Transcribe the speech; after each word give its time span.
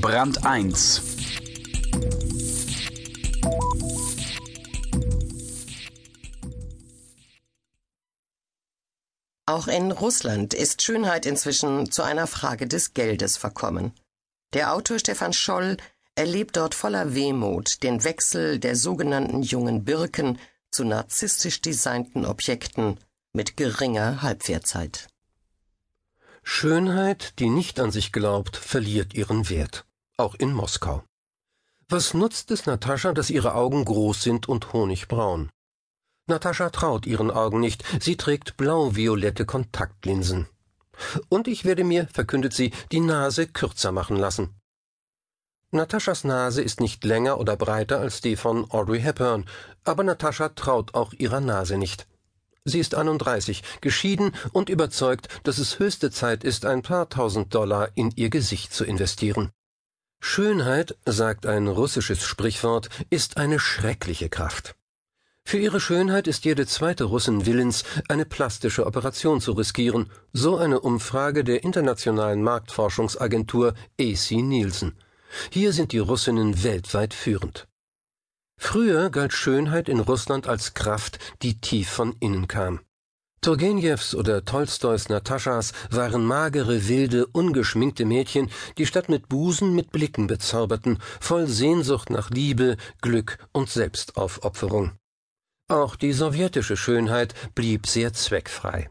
Brand 0.00 0.46
1 0.46 1.02
Auch 9.46 9.66
in 9.66 9.90
Russland 9.90 10.54
ist 10.54 10.82
Schönheit 10.82 11.26
inzwischen 11.26 11.90
zu 11.90 12.04
einer 12.04 12.28
Frage 12.28 12.68
des 12.68 12.94
Geldes 12.94 13.36
verkommen. 13.36 13.92
Der 14.52 14.72
Autor 14.72 15.00
Stefan 15.00 15.32
Scholl 15.32 15.78
erlebt 16.14 16.56
dort 16.56 16.76
voller 16.76 17.14
Wehmut 17.14 17.82
den 17.82 18.04
Wechsel 18.04 18.60
der 18.60 18.76
sogenannten 18.76 19.42
jungen 19.42 19.84
Birken 19.84 20.38
zu 20.70 20.84
narzisstisch 20.84 21.60
designten 21.60 22.24
Objekten 22.24 23.00
mit 23.32 23.56
geringer 23.56 24.22
Halbwertzeit. 24.22 25.08
Schönheit, 26.50 27.38
die 27.38 27.50
nicht 27.50 27.78
an 27.78 27.92
sich 27.92 28.10
glaubt, 28.10 28.56
verliert 28.56 29.12
ihren 29.12 29.50
Wert, 29.50 29.84
auch 30.16 30.34
in 30.34 30.52
Moskau. 30.54 31.04
Was 31.90 32.14
nutzt 32.14 32.50
es 32.50 32.64
Natascha, 32.64 33.12
dass 33.12 33.28
ihre 33.28 33.54
Augen 33.54 33.84
groß 33.84 34.22
sind 34.22 34.48
und 34.48 34.72
honigbraun? 34.72 35.50
Natascha 36.26 36.70
traut 36.70 37.06
ihren 37.06 37.30
Augen 37.30 37.60
nicht, 37.60 37.84
sie 38.02 38.16
trägt 38.16 38.56
blau-violette 38.56 39.44
Kontaktlinsen. 39.44 40.48
Und 41.28 41.48
ich 41.48 41.66
werde 41.66 41.84
mir, 41.84 42.08
verkündet 42.12 42.54
sie, 42.54 42.72
die 42.90 43.00
Nase 43.00 43.46
kürzer 43.46 43.92
machen 43.92 44.16
lassen. 44.16 44.58
Nataschas 45.70 46.24
Nase 46.24 46.62
ist 46.62 46.80
nicht 46.80 47.04
länger 47.04 47.38
oder 47.38 47.56
breiter 47.56 48.00
als 48.00 48.22
die 48.22 48.36
von 48.36 48.68
Audrey 48.70 49.02
Hepburn, 49.02 49.44
aber 49.84 50.02
Natascha 50.02 50.48
traut 50.48 50.94
auch 50.94 51.12
ihrer 51.12 51.40
Nase 51.40 51.76
nicht. 51.76 52.08
Sie 52.64 52.78
ist 52.78 52.94
31, 52.94 53.62
geschieden 53.80 54.32
und 54.52 54.68
überzeugt, 54.68 55.28
dass 55.44 55.58
es 55.58 55.78
höchste 55.78 56.10
Zeit 56.10 56.44
ist, 56.44 56.66
ein 56.66 56.82
paar 56.82 57.08
tausend 57.08 57.54
Dollar 57.54 57.90
in 57.94 58.12
ihr 58.16 58.30
Gesicht 58.30 58.72
zu 58.72 58.84
investieren. 58.84 59.50
Schönheit, 60.20 60.96
sagt 61.06 61.46
ein 61.46 61.68
russisches 61.68 62.22
Sprichwort, 62.22 62.88
ist 63.08 63.36
eine 63.36 63.60
schreckliche 63.60 64.28
Kraft. 64.28 64.74
Für 65.44 65.58
ihre 65.58 65.80
Schönheit 65.80 66.26
ist 66.26 66.44
jede 66.44 66.66
zweite 66.66 67.04
Russin 67.04 67.46
willens, 67.46 67.84
eine 68.08 68.26
plastische 68.26 68.84
Operation 68.84 69.40
zu 69.40 69.52
riskieren, 69.52 70.10
so 70.34 70.58
eine 70.58 70.80
Umfrage 70.80 71.42
der 71.42 71.64
internationalen 71.64 72.42
Marktforschungsagentur 72.42 73.72
AC 73.98 74.32
Nielsen. 74.32 74.98
Hier 75.50 75.72
sind 75.72 75.92
die 75.92 75.98
Russinnen 76.00 76.62
weltweit 76.64 77.14
führend. 77.14 77.66
Früher 78.58 79.08
galt 79.10 79.32
Schönheit 79.32 79.88
in 79.88 80.00
Russland 80.00 80.46
als 80.46 80.74
Kraft, 80.74 81.18
die 81.42 81.60
tief 81.60 81.88
von 81.88 82.14
innen 82.20 82.48
kam. 82.48 82.80
Turgenjews 83.40 84.16
oder 84.16 84.44
Tolstois 84.44 85.08
Nataschas 85.08 85.72
waren 85.90 86.24
magere, 86.24 86.88
wilde, 86.88 87.26
ungeschminkte 87.26 88.04
Mädchen, 88.04 88.50
die 88.76 88.84
statt 88.84 89.08
mit 89.08 89.28
Busen 89.28 89.74
mit 89.76 89.92
Blicken 89.92 90.26
bezauberten, 90.26 90.98
voll 91.20 91.46
Sehnsucht 91.46 92.10
nach 92.10 92.30
Liebe, 92.30 92.76
Glück 93.00 93.38
und 93.52 93.70
Selbstaufopferung. 93.70 94.98
Auch 95.68 95.94
die 95.94 96.12
sowjetische 96.12 96.76
Schönheit 96.76 97.34
blieb 97.54 97.86
sehr 97.86 98.12
zweckfrei. 98.12 98.90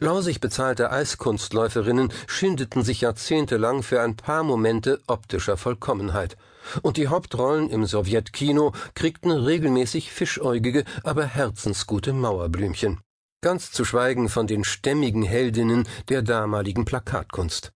Lausig 0.00 0.40
bezahlte 0.40 0.90
Eiskunstläuferinnen 0.90 2.12
schindeten 2.26 2.82
sich 2.82 3.00
jahrzehntelang 3.00 3.82
für 3.82 4.00
ein 4.00 4.16
paar 4.16 4.42
Momente 4.42 5.00
optischer 5.06 5.56
Vollkommenheit. 5.56 6.36
Und 6.82 6.96
die 6.96 7.08
Hauptrollen 7.08 7.70
im 7.70 7.86
Sowjetkino 7.86 8.72
kriegten 8.94 9.30
regelmäßig 9.30 10.12
fischäugige, 10.12 10.84
aber 11.02 11.24
herzensgute 11.24 12.12
Mauerblümchen. 12.12 13.00
Ganz 13.42 13.72
zu 13.72 13.84
schweigen 13.84 14.28
von 14.28 14.46
den 14.46 14.62
stämmigen 14.62 15.24
Heldinnen 15.24 15.88
der 16.08 16.22
damaligen 16.22 16.84
Plakatkunst. 16.84 17.72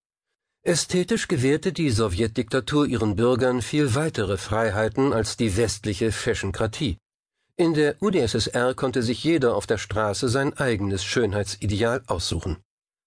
Ästhetisch 0.63 1.29
gewährte 1.29 1.73
die 1.73 1.91
Sowjetdiktatur 1.91 2.87
ihren 2.87 3.17
Bürgern 3.17 3.63
viel 3.63 3.95
weitere 3.95 4.37
Freiheiten 4.37 5.13
als 5.13 5.37
die 5.37 5.57
westliche 5.57 6.13
Fashionkratie. 6.13 6.99
In 7.59 7.73
der 7.73 7.97
UdSSR 8.03 8.75
konnte 8.75 9.03
sich 9.03 9.25
jeder 9.25 9.57
auf 9.57 9.67
der 9.67 9.79
Straße 9.79 10.29
sein 10.29 10.53
eigenes 10.59 11.03
Schönheitsideal 11.05 12.03
aussuchen. 12.07 12.59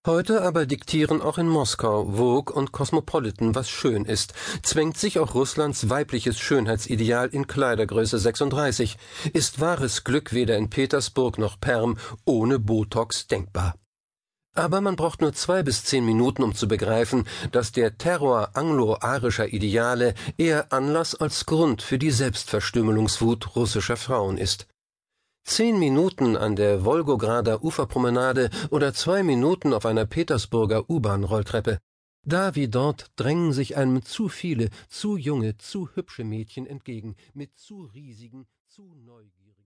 Heute 0.07 0.41
aber 0.41 0.65
diktieren 0.65 1.21
auch 1.21 1.37
in 1.37 1.47
Moskau 1.47 2.13
Vogue 2.13 2.55
und 2.55 2.71
Cosmopolitan, 2.71 3.53
was 3.53 3.69
schön 3.69 4.05
ist, 4.05 4.33
zwängt 4.63 4.97
sich 4.97 5.19
auch 5.19 5.35
Russlands 5.35 5.89
weibliches 5.89 6.39
Schönheitsideal 6.39 7.27
in 7.27 7.45
Kleidergröße 7.45 8.17
36, 8.17 8.97
ist 9.33 9.59
wahres 9.59 10.03
Glück 10.03 10.33
weder 10.33 10.57
in 10.57 10.71
Petersburg 10.71 11.37
noch 11.37 11.59
Perm 11.59 11.99
ohne 12.25 12.57
Botox 12.57 13.27
denkbar. 13.27 13.75
Aber 14.55 14.81
man 14.81 14.95
braucht 14.95 15.21
nur 15.21 15.33
zwei 15.33 15.63
bis 15.63 15.83
zehn 15.83 16.05
Minuten, 16.05 16.43
um 16.43 16.55
zu 16.55 16.67
begreifen, 16.67 17.27
dass 17.51 17.71
der 17.71 17.97
Terror 17.97 18.55
anglo-arischer 18.55 19.53
Ideale 19.53 20.15
eher 20.37 20.73
Anlass 20.73 21.15
als 21.15 21.45
Grund 21.45 21.81
für 21.81 21.99
die 21.99 22.11
Selbstverstümmelungswut 22.11 23.55
russischer 23.55 23.97
Frauen 23.97 24.37
ist. 24.37 24.67
Zehn 25.45 25.79
Minuten 25.79 26.35
an 26.35 26.55
der 26.55 26.83
Wolgograder 26.83 27.63
Uferpromenade 27.63 28.49
oder 28.69 28.93
zwei 28.93 29.23
Minuten 29.23 29.73
auf 29.73 29.85
einer 29.85 30.05
Petersburger 30.05 30.89
U-Bahn-Rolltreppe. 30.89 31.79
Da 32.25 32.53
wie 32.55 32.67
dort 32.67 33.11
drängen 33.15 33.53
sich 33.53 33.77
einem 33.77 34.03
zu 34.03 34.29
viele, 34.29 34.69
zu 34.89 35.15
junge, 35.15 35.57
zu 35.57 35.89
hübsche 35.95 36.23
Mädchen 36.23 36.67
entgegen, 36.67 37.15
mit 37.33 37.57
zu 37.57 37.89
riesigen, 37.93 38.45
zu 38.67 38.93
neugierigen 38.93 39.58